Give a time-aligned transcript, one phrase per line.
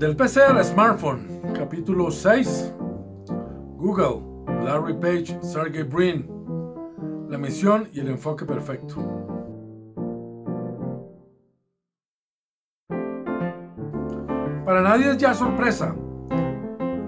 [0.00, 2.72] Del PC al smartphone, capítulo 6.
[3.76, 4.22] Google,
[4.64, 6.26] Larry Page, Sergey Brin.
[7.28, 8.96] La misión y el enfoque perfecto.
[14.64, 15.94] Para nadie es ya sorpresa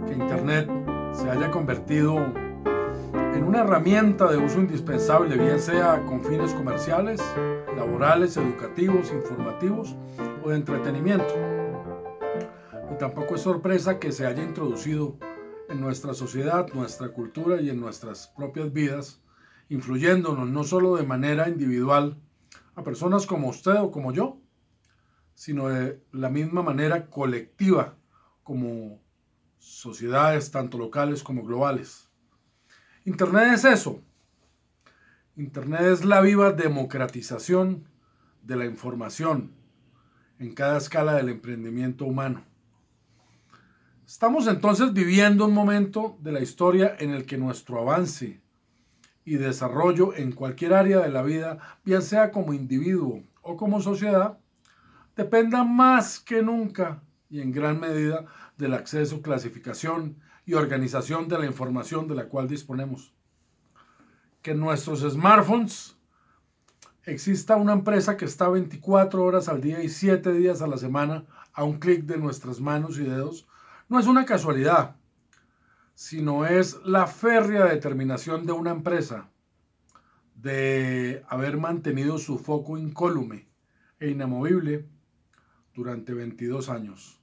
[0.07, 0.69] que Internet
[1.15, 2.19] se haya convertido
[3.15, 7.23] en una herramienta de uso indispensable, bien sea con fines comerciales,
[7.75, 9.97] laborales, educativos, informativos
[10.45, 11.62] o de entretenimiento
[12.93, 15.17] y tampoco es sorpresa que se haya introducido
[15.69, 19.23] en nuestra sociedad, nuestra cultura y en nuestras propias vidas,
[19.69, 22.21] influyéndonos no solo de manera individual
[22.75, 24.39] a personas como usted o como yo,
[25.35, 27.97] sino de la misma manera colectiva
[28.43, 29.01] como
[29.59, 32.11] sociedades tanto locales como globales.
[33.05, 34.03] Internet es eso.
[35.37, 37.89] Internet es la viva democratización
[38.43, 39.55] de la información
[40.39, 42.52] en cada escala del emprendimiento humano.
[44.13, 48.43] Estamos entonces viviendo un momento de la historia en el que nuestro avance
[49.25, 54.39] y desarrollo en cualquier área de la vida, bien sea como individuo o como sociedad,
[55.17, 58.27] dependa más que nunca y en gran medida
[58.59, 63.15] del acceso, clasificación y organización de la información de la cual disponemos.
[64.43, 65.97] Que en nuestros smartphones
[67.07, 71.25] exista una empresa que está 24 horas al día y 7 días a la semana
[71.55, 73.47] a un clic de nuestras manos y dedos
[73.89, 74.97] no es una casualidad,
[75.95, 79.31] sino es la férrea determinación de una empresa
[80.35, 83.49] de haber mantenido su foco incólume
[84.01, 84.89] e inamovible
[85.75, 87.21] durante 22 años.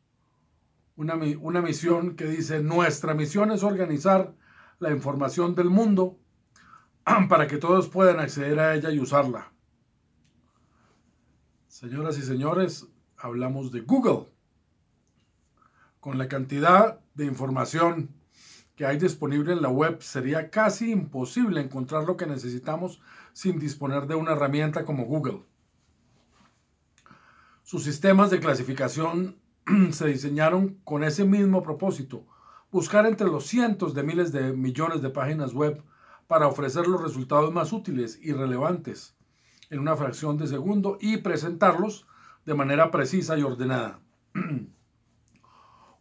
[0.96, 4.34] Una, una, misión que dice, nuestra misión es organizar
[4.80, 6.18] la información del mundo
[7.30, 9.52] para que todos puedan acceder a ella y usarla.
[11.68, 12.88] Señoras y señores,
[13.18, 14.28] hablamos de Google
[16.00, 18.10] con la cantidad de información
[18.76, 23.02] que hay disponible en la web, sería casi imposible encontrar lo que necesitamos
[23.34, 25.44] sin disponer de una herramienta como Google.
[27.64, 29.38] Sus sistemas de clasificación
[29.92, 32.26] se diseñaron con ese mismo propósito,
[32.72, 35.84] buscar entre los cientos de miles de millones de páginas web
[36.28, 39.18] para ofrecer los resultados más útiles y relevantes
[39.70, 42.08] en una fracción de segundo y presentarlos
[42.46, 44.00] de manera precisa y ordenada.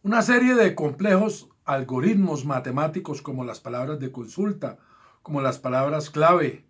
[0.01, 4.77] Una serie de complejos algoritmos matemáticos como las palabras de consulta,
[5.21, 6.65] como las palabras clave,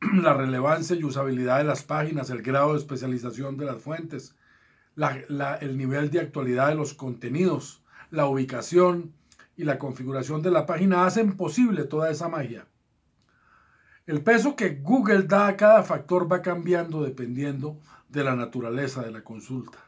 [0.22, 4.36] la relevancia y usabilidad de las páginas, el grado de especialización de las fuentes,
[4.94, 9.12] el nivel de actualidad de los contenidos, la ubicación
[9.56, 12.68] y la configuración de la página hacen posible toda esa magia.
[14.06, 19.10] El peso que Google da a cada factor va cambiando dependiendo de la naturaleza de
[19.10, 19.78] la consulta.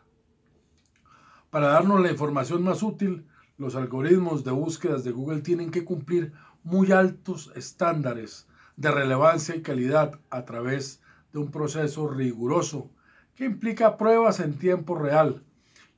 [1.55, 3.29] Para darnos la información más útil,
[3.59, 6.33] los algoritmos de búsquedas de Google tienen que cumplir
[6.65, 11.01] muy altos estándares de relevancia y calidad a través
[11.33, 12.91] de un proceso riguroso
[13.37, 15.45] que implica pruebas en tiempo real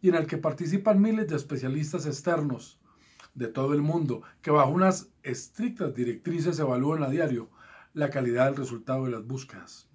[0.03, 2.79] y en el que participan miles de especialistas externos
[3.33, 7.49] de todo el mundo que bajo unas estrictas directrices evalúan a diario
[7.95, 9.89] la calidad del resultado de las búsquedas.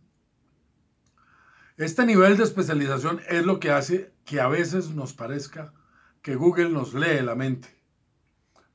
[1.77, 5.73] Este nivel de especialización es lo que hace que a veces nos parezca
[6.21, 7.69] que Google nos lee la mente.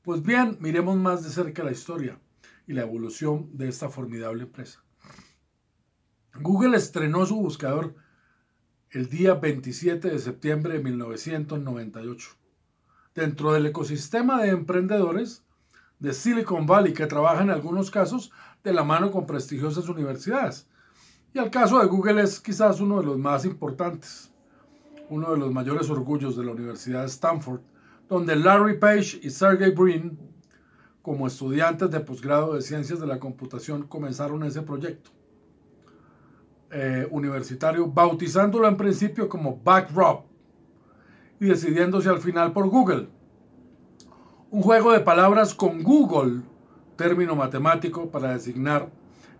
[0.01, 2.19] Pues bien, miremos más de cerca la historia
[2.65, 4.83] y la evolución de esta formidable empresa.
[6.33, 7.95] Google estrenó su buscador
[8.89, 12.29] el día 27 de septiembre de 1998.
[13.13, 15.43] Dentro del ecosistema de emprendedores
[15.99, 18.31] de Silicon Valley que trabaja en algunos casos
[18.63, 20.67] de la mano con prestigiosas universidades,
[21.33, 24.31] y el caso de Google es quizás uno de los más importantes,
[25.09, 27.61] uno de los mayores orgullos de la Universidad de Stanford,
[28.09, 30.17] donde Larry Page y Sergey Brin,
[31.01, 35.11] como estudiantes de posgrado de Ciencias de la Computación, comenzaron ese proyecto
[36.71, 40.25] eh, universitario, bautizándolo en principio como Backdrop
[41.39, 43.07] y decidiéndose al final por Google.
[44.49, 46.41] Un juego de palabras con Google,
[46.95, 48.89] término matemático para designar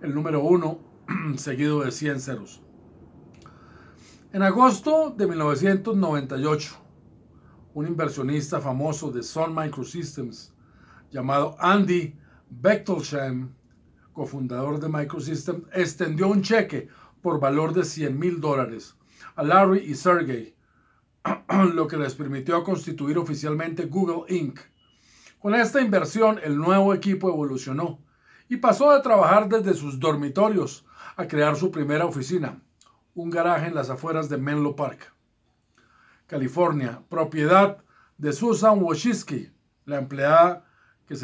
[0.01, 0.79] el número uno
[1.37, 2.61] seguido de 100 ceros.
[4.33, 6.75] En agosto de 1998,
[7.73, 10.53] un inversionista famoso de Sun Microsystems
[11.09, 12.15] llamado Andy
[12.49, 13.53] Bechtolsheim,
[14.13, 16.89] cofundador de Microsystems, extendió un cheque
[17.21, 18.95] por valor de 100 mil dólares
[19.35, 20.55] a Larry y Sergey,
[21.73, 24.59] lo que les permitió constituir oficialmente Google Inc.
[25.39, 27.99] Con esta inversión, el nuevo equipo evolucionó
[28.49, 30.85] y pasó de trabajar desde sus dormitorios
[31.17, 32.61] a crear su primera oficina,
[33.15, 35.13] un garaje en las afueras de Menlo Park,
[36.27, 37.83] California, propiedad
[38.19, 39.51] de Susan Wojcicki,
[39.85, 40.65] la empleada,
[41.07, 41.15] que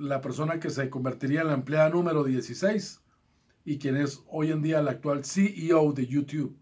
[0.00, 3.02] la persona que se convertiría en la empleada número 16
[3.64, 6.56] y quien es hoy en día el actual CEO de YouTube.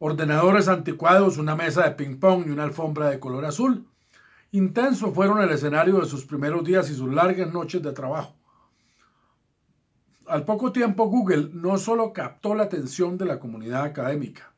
[0.00, 3.86] Ordenadores anticuados, una mesa de ping-pong y una alfombra de color azul.
[4.50, 8.37] Intenso fueron el escenario de sus primeros días y sus largas noches de trabajo.
[10.28, 14.52] Al poco tiempo, Google no solo captó la atención de la comunidad académica,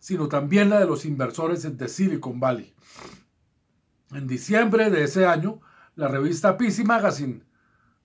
[0.00, 2.74] sino también la de los inversores de Silicon Valley.
[4.10, 5.60] En diciembre de ese año,
[5.94, 7.44] la revista PC Magazine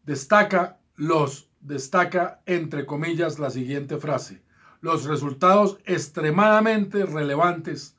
[0.06, 4.44] destaca los destaca entre comillas la siguiente frase:
[4.80, 7.98] los resultados extremadamente relevantes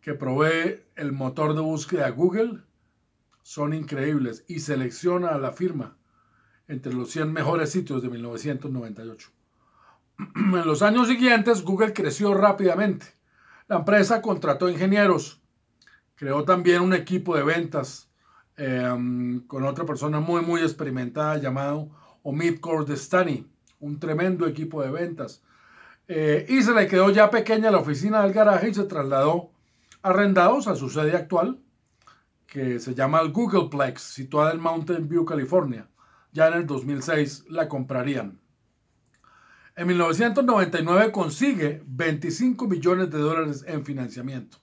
[0.00, 2.62] que provee el motor de búsqueda Google
[3.42, 5.96] son increíbles y selecciona a la firma
[6.68, 9.30] entre los 100 mejores sitios de 1998.
[10.34, 13.06] En los años siguientes, Google creció rápidamente.
[13.68, 15.42] La empresa contrató ingenieros,
[16.14, 18.08] creó también un equipo de ventas
[18.56, 21.90] em, con otra persona muy, muy experimentada llamado
[22.22, 23.46] Omid Kordestani,
[23.80, 25.42] un tremendo equipo de ventas.
[26.08, 29.50] Eh, y se le quedó ya pequeña la oficina del garaje y se trasladó
[30.02, 31.58] arrendados a su sede actual,
[32.46, 35.88] que se llama el Googleplex, situada en Mountain View, California.
[36.36, 38.38] Ya en el 2006 la comprarían.
[39.74, 44.58] En 1999 consigue 25 millones de dólares en financiamiento.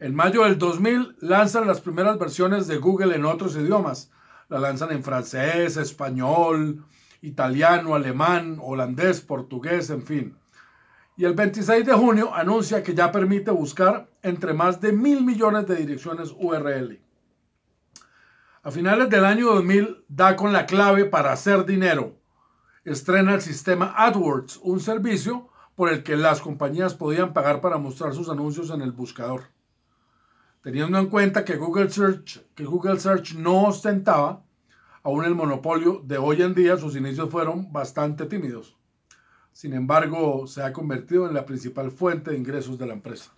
[0.00, 4.10] En mayo del 2000 lanzan las primeras versiones de Google en otros idiomas.
[4.48, 6.84] La lanzan en francés, español,
[7.22, 10.36] italiano, alemán, holandés, portugués, en fin.
[11.16, 15.68] Y el 26 de junio anuncia que ya permite buscar entre más de mil millones
[15.68, 16.98] de direcciones URL.
[18.68, 22.18] A finales del año 2000 da con la clave para hacer dinero
[22.84, 28.12] estrena el sistema AdWords, un servicio por el que las compañías podían pagar para mostrar
[28.12, 29.44] sus anuncios en el buscador.
[30.60, 34.44] Teniendo en cuenta que Google Search, que Google Search no ostentaba
[35.02, 38.76] aún el monopolio de hoy en día, sus inicios fueron bastante tímidos.
[39.50, 43.32] Sin embargo, se ha convertido en la principal fuente de ingresos de la empresa.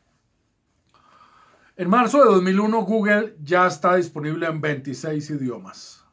[1.80, 6.04] En marzo de 2001, Google ya está disponible en 26 idiomas.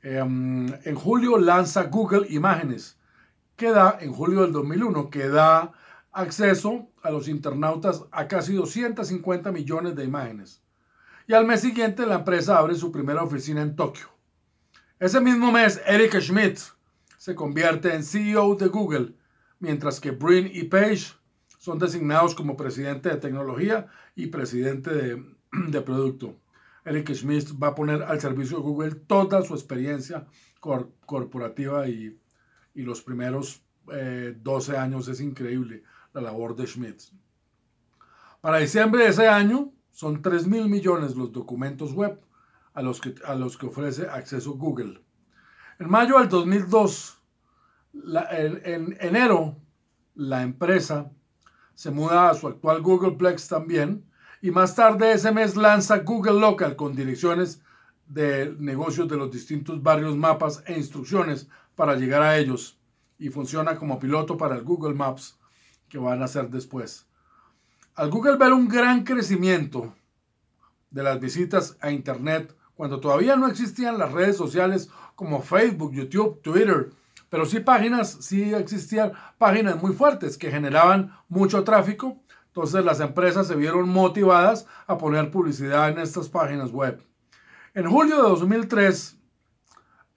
[0.00, 2.98] Em, en julio lanza Google Imágenes,
[3.56, 5.72] que da, en julio del 2001, que da
[6.12, 10.62] acceso a los internautas a casi 250 millones de imágenes.
[11.26, 14.06] Y al mes siguiente la empresa abre su primera oficina en Tokio.
[14.98, 16.58] Ese mismo mes, Eric Schmidt
[17.18, 19.14] se convierte en CEO de Google,
[19.58, 21.19] mientras que Brin y Page
[21.60, 23.86] son designados como presidente de tecnología
[24.16, 25.24] y presidente de,
[25.68, 26.40] de producto.
[26.86, 30.26] Eric Schmidt va a poner al servicio de Google toda su experiencia
[31.04, 32.18] corporativa y,
[32.74, 35.82] los primeros 12 eh, años es increíble
[36.14, 37.02] la labor de Schmidt.
[38.40, 42.18] Para diciembre de ese año son 3 mil millones los documentos web
[42.72, 45.04] a los, que, a los que ofrece acceso Google.
[45.78, 47.22] En mayo del 2002,
[47.92, 49.58] en enero,
[50.14, 51.12] la empresa
[51.80, 54.04] se muda a su actual Googleplex también
[54.42, 57.62] y más tarde ese mes lanza Google Local con direcciones
[58.06, 62.78] de negocios de los distintos barrios, mapas e instrucciones para llegar a ellos
[63.18, 65.38] y funciona como piloto para el Google Maps
[65.88, 67.06] que van a hacer después.
[67.94, 69.94] Al Google ver un gran crecimiento
[70.90, 76.42] de las visitas a Internet cuando todavía no existían las redes sociales como Facebook, YouTube,
[76.42, 76.90] Twitter,
[77.30, 83.46] pero sí páginas, sí existían páginas muy fuertes que generaban mucho tráfico, entonces las empresas
[83.46, 87.00] se vieron motivadas a poner publicidad en estas páginas web.
[87.72, 89.16] En julio de 2003,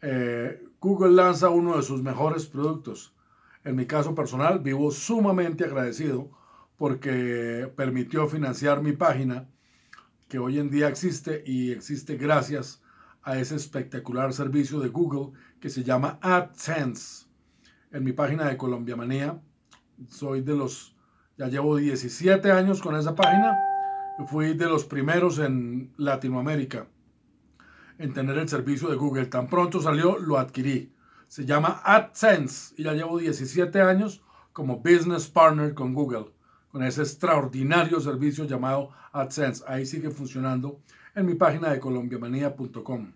[0.01, 3.15] eh, Google lanza uno de sus mejores productos.
[3.63, 6.31] En mi caso personal, vivo sumamente agradecido
[6.75, 9.47] porque permitió financiar mi página,
[10.27, 12.82] que hoy en día existe y existe gracias
[13.23, 17.25] a ese espectacular servicio de Google que se llama AdSense.
[17.91, 19.39] En mi página de Colombia Manía,
[20.09, 20.93] soy de los
[21.37, 23.57] ya llevo 17 años con esa página.
[24.27, 26.85] Fui de los primeros en Latinoamérica
[27.97, 29.25] en tener el servicio de Google.
[29.25, 30.93] Tan pronto salió, lo adquirí.
[31.27, 36.31] Se llama AdSense y ya llevo 17 años como business partner con Google,
[36.73, 39.63] con ese extraordinario servicio llamado AdSense.
[39.67, 40.79] Ahí sigue funcionando
[41.13, 43.13] en mi página de colombiamanía.com.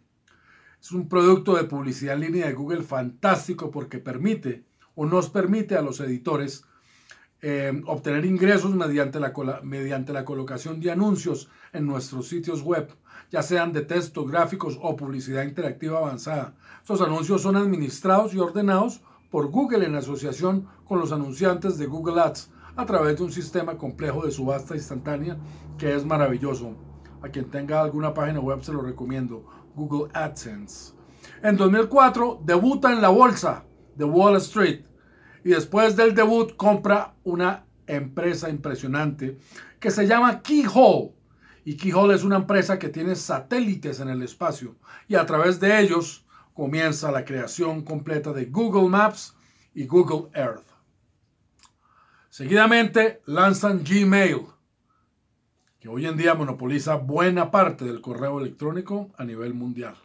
[0.79, 5.75] Es un producto de publicidad en línea de Google fantástico porque permite o nos permite
[5.75, 6.65] a los editores
[7.41, 9.33] eh, obtener ingresos mediante la,
[9.63, 12.87] mediante la colocación de anuncios en nuestros sitios web,
[13.31, 16.53] ya sean de texto, gráficos o publicidad interactiva avanzada.
[16.81, 22.21] Estos anuncios son administrados y ordenados por Google en asociación con los anunciantes de Google
[22.21, 25.35] Ads a través de un sistema complejo de subasta instantánea
[25.79, 26.75] que es maravilloso.
[27.23, 29.43] A quien tenga alguna página web se lo recomiendo.
[29.75, 30.93] Google AdSense.
[31.41, 33.65] En 2004 debuta en la bolsa
[33.95, 34.85] de Wall Street
[35.43, 39.39] y después del debut compra una empresa impresionante
[39.79, 41.13] que se llama Keyhole.
[41.65, 44.75] Y Keyhole es una empresa que tiene satélites en el espacio
[45.07, 49.35] y a través de ellos comienza la creación completa de Google Maps
[49.73, 50.76] y Google Earth.
[52.37, 54.41] Seguidamente lanzan Gmail,
[55.79, 59.95] que hoy en día monopoliza buena parte del correo electrónico a nivel mundial.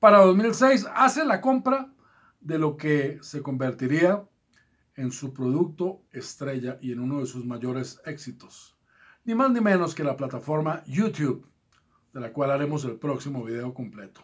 [0.00, 1.92] Para 2006 hace la compra
[2.40, 4.24] de lo que se convertiría
[4.96, 8.76] en su producto estrella y en uno de sus mayores éxitos.
[9.22, 11.46] Ni más ni menos que la plataforma YouTube,
[12.12, 14.22] de la cual haremos el próximo video completo.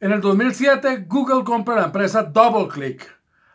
[0.00, 3.06] En el 2007, Google compra la empresa DoubleClick,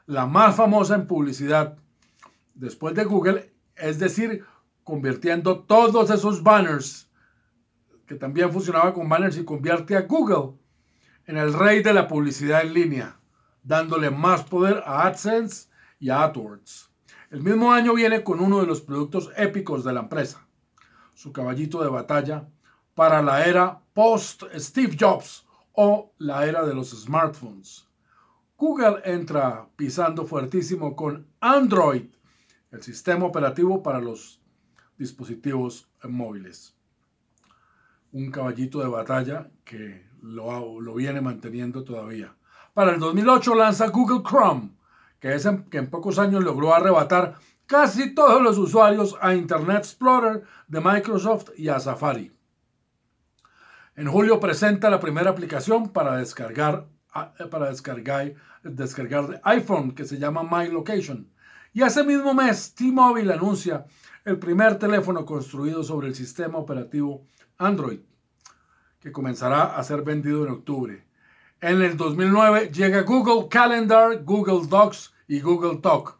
[0.06, 1.80] la más famosa en publicidad
[2.56, 4.44] después de Google, es decir,
[4.84, 7.10] convirtiendo todos esos banners,
[8.08, 10.58] que también funcionaba con banners, y convierte a Google
[11.26, 13.20] en el rey de la publicidad en línea,
[13.64, 15.70] dándole más poder a AdSense
[16.00, 16.90] y AdWords.
[17.32, 20.48] El mismo año viene con uno de los productos épicos de la empresa,
[21.14, 22.48] su caballito de batalla
[22.94, 27.88] para la era post Steve Jobs o la era de los smartphones.
[28.58, 32.06] Google entra pisando fuertísimo con Android,
[32.76, 34.42] el sistema operativo para los
[34.98, 36.76] dispositivos móviles.
[38.12, 42.36] Un caballito de batalla que lo, viene manteniendo todavía.
[42.74, 44.72] Para el 2008 lanza Google Chrome,
[45.22, 49.78] que, es en, que en pocos años logró arrebatar casi todos los usuarios a Internet
[49.78, 52.34] Explorer de Microsoft y a Safari.
[53.96, 56.88] En julio presenta la primera aplicación para descargar,
[57.50, 61.34] para descargar de iPhone que se llama My Location.
[61.76, 63.86] Y ese mismo mes, T-Mobile anuncia
[64.24, 67.26] el primer teléfono construido sobre el sistema operativo
[67.58, 68.00] Android,
[69.02, 71.06] que comenzará a ser vendido en octubre.
[71.60, 76.18] En el 2009 llega Google Calendar, Google Docs y Google Talk,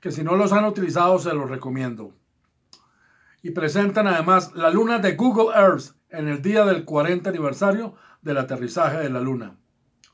[0.00, 2.14] que si no los han utilizado se los recomiendo.
[3.42, 8.38] Y presentan además la luna de Google Earth en el día del 40 aniversario del
[8.38, 9.56] aterrizaje de la luna.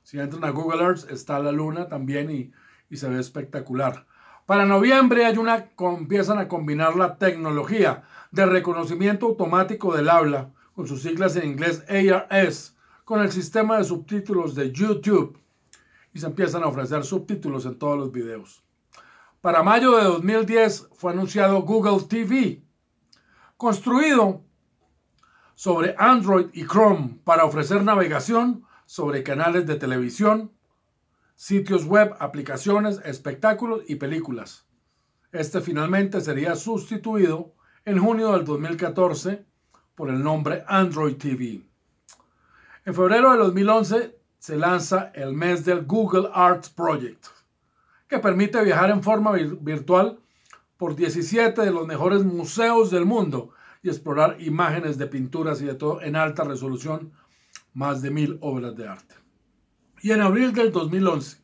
[0.03, 2.53] Si entran a Google Earth está la luna también y,
[2.89, 4.07] y se ve espectacular.
[4.47, 10.89] Para noviembre hay una, empiezan a combinar la tecnología de reconocimiento automático del habla, con
[10.89, 15.39] sus siglas en inglés ARS, con el sistema de subtítulos de YouTube
[16.15, 18.63] y se empiezan a ofrecer subtítulos en todos los videos.
[19.41, 22.63] Para mayo de 2010 fue anunciado Google TV,
[23.57, 24.43] construido
[25.55, 30.53] sobre Android y Chrome para ofrecer navegación sobre canales de televisión,
[31.35, 34.67] sitios web, aplicaciones, espectáculos y películas.
[35.33, 39.45] Este finalmente sería sustituido en junio del 2014
[39.95, 41.63] por el nombre Android TV.
[42.85, 47.27] En febrero de 2011 se lanza el mes del Google Arts Project,
[48.09, 50.19] que permite viajar en forma virtual
[50.77, 53.51] por 17 de los mejores museos del mundo
[53.83, 57.13] y explorar imágenes de pinturas y de todo en alta resolución,
[57.73, 59.22] más de mil obras de arte.
[60.03, 61.39] Y en abril del 2011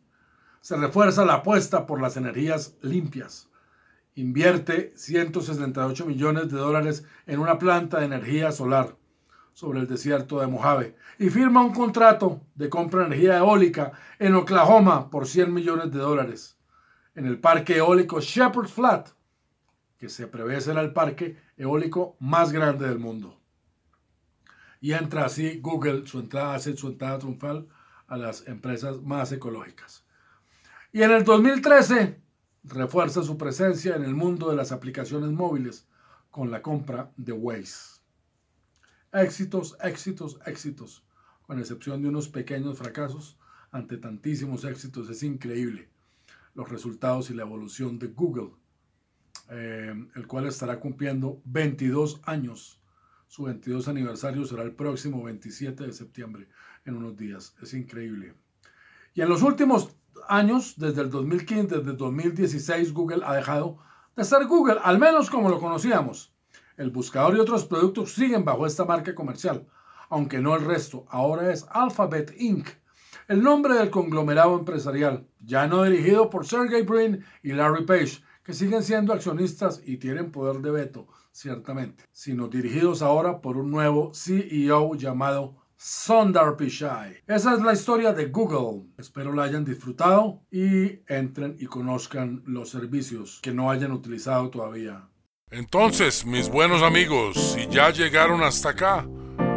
[0.60, 3.48] se refuerza la apuesta por las energías limpias.
[4.16, 8.96] Invierte 168 millones de dólares en una planta de energía solar
[9.52, 14.34] sobre el desierto de Mojave y firma un contrato de compra de energía eólica en
[14.34, 16.58] Oklahoma por 100 millones de dólares
[17.14, 19.10] en el parque eólico Shepherd Flat,
[19.98, 23.40] que se prevé será el parque eólico más grande del mundo.
[24.80, 27.68] Y entra así Google, su entrada, hace su entrada triunfal
[28.08, 30.04] a las empresas más ecológicas.
[30.92, 32.20] Y en el 2013
[32.64, 35.86] refuerza su presencia en el mundo de las aplicaciones móviles
[36.30, 38.00] con la compra de Waze.
[39.12, 41.04] Éxitos, éxitos, éxitos,
[41.42, 43.38] con excepción de unos pequeños fracasos
[43.70, 45.08] ante tantísimos éxitos.
[45.08, 45.88] Es increíble
[46.54, 48.50] los resultados y la evolución de Google,
[49.50, 52.82] eh, el cual estará cumpliendo 22 años.
[53.28, 56.48] Su 22 aniversario será el próximo 27 de septiembre,
[56.88, 57.54] en unos días.
[57.62, 58.34] Es increíble.
[59.14, 59.94] Y en los últimos
[60.28, 63.78] años, desde el 2015, desde el 2016, Google ha dejado
[64.16, 66.32] de ser Google, al menos como lo conocíamos.
[66.76, 69.66] El buscador y otros productos siguen bajo esta marca comercial,
[70.08, 71.06] aunque no el resto.
[71.08, 72.68] Ahora es Alphabet Inc.,
[73.26, 78.54] el nombre del conglomerado empresarial, ya no dirigido por Sergey Brin y Larry Page, que
[78.54, 84.12] siguen siendo accionistas y tienen poder de veto, ciertamente, sino dirigidos ahora por un nuevo
[84.14, 87.22] CEO llamado Sundar Pichai.
[87.28, 88.88] Esa es la historia de Google.
[88.98, 95.08] Espero la hayan disfrutado y entren y conozcan los servicios que no hayan utilizado todavía.
[95.52, 99.08] Entonces, mis buenos amigos, si ya llegaron hasta acá,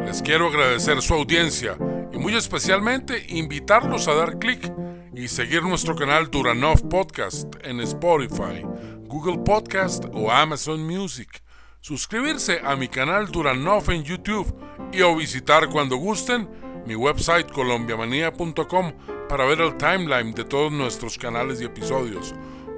[0.05, 1.75] les quiero agradecer su audiencia
[2.13, 4.71] y muy especialmente invitarlos a dar clic
[5.15, 8.61] y seguir nuestro canal Duranov Podcast en Spotify,
[9.07, 11.41] Google Podcast o Amazon Music.
[11.81, 14.55] Suscribirse a mi canal Duranov en YouTube
[14.93, 16.47] y o visitar cuando gusten
[16.85, 18.93] mi website colombiamanía.com
[19.27, 22.35] para ver el timeline de todos nuestros canales y episodios.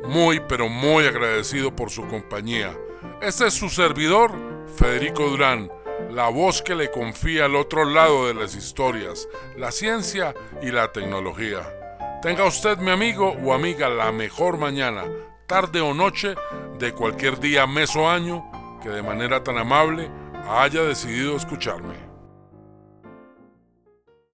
[0.07, 2.77] Muy pero muy agradecido por su compañía.
[3.21, 4.31] Este es su servidor,
[4.77, 5.69] Federico Durán,
[6.09, 10.93] la voz que le confía al otro lado de las historias, la ciencia y la
[10.93, 11.61] tecnología.
[12.21, 15.03] Tenga usted, mi amigo o amiga, la mejor mañana,
[15.45, 16.35] tarde o noche
[16.79, 18.49] de cualquier día, mes o año
[18.83, 20.11] que de manera tan amable
[20.47, 22.12] haya decidido escucharme.